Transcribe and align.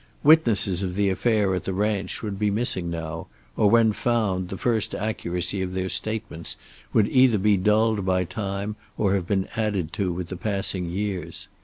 Witnesses 0.23 0.81
of 0.81 0.95
the 0.95 1.09
affair 1.11 1.53
at 1.53 1.65
the 1.65 1.75
ranch 1.75 2.23
would 2.23 2.39
be 2.39 2.49
missing 2.49 2.89
now, 2.89 3.27
or 3.55 3.69
when 3.69 3.93
found 3.93 4.49
the 4.49 4.57
first 4.57 4.95
accuracy 4.95 5.61
of 5.61 5.73
their 5.73 5.89
statements 5.89 6.57
would 6.91 7.07
either 7.07 7.37
be 7.37 7.55
dulled 7.55 8.03
by 8.03 8.23
time 8.23 8.75
or 8.97 9.13
have 9.13 9.27
been 9.27 9.47
added 9.55 9.93
to 9.93 10.11
with 10.11 10.29
the 10.29 10.37
passing 10.37 10.85
years. 10.89 11.49